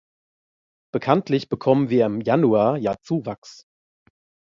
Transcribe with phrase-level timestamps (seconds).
[0.91, 3.65] Bekanntlich bekommen wir im Januar ja Zuwachs.